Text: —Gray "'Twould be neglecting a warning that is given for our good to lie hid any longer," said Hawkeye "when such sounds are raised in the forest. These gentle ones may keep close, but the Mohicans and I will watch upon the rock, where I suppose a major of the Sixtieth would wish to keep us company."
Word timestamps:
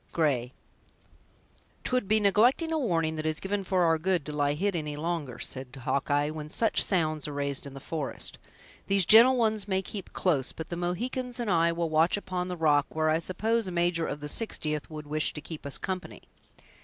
—Gray 0.13 0.51
"'Twould 1.83 2.07
be 2.07 2.19
neglecting 2.19 2.71
a 2.71 2.79
warning 2.79 3.17
that 3.17 3.25
is 3.27 3.39
given 3.39 3.63
for 3.63 3.83
our 3.83 3.99
good 3.99 4.25
to 4.25 4.31
lie 4.31 4.53
hid 4.55 4.75
any 4.75 4.97
longer," 4.97 5.37
said 5.37 5.75
Hawkeye 5.83 6.31
"when 6.31 6.49
such 6.49 6.83
sounds 6.83 7.27
are 7.27 7.33
raised 7.33 7.67
in 7.67 7.75
the 7.75 7.79
forest. 7.79 8.39
These 8.87 9.05
gentle 9.05 9.37
ones 9.37 9.67
may 9.67 9.83
keep 9.83 10.11
close, 10.11 10.53
but 10.53 10.69
the 10.69 10.75
Mohicans 10.75 11.39
and 11.39 11.51
I 11.51 11.71
will 11.71 11.91
watch 11.91 12.17
upon 12.17 12.47
the 12.47 12.57
rock, 12.57 12.87
where 12.89 13.11
I 13.11 13.19
suppose 13.19 13.67
a 13.67 13.71
major 13.71 14.07
of 14.07 14.21
the 14.21 14.27
Sixtieth 14.29 14.89
would 14.89 15.05
wish 15.05 15.33
to 15.33 15.39
keep 15.41 15.67
us 15.67 15.77
company." 15.77 16.23